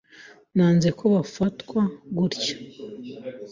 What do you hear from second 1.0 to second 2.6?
bafatwa gutya.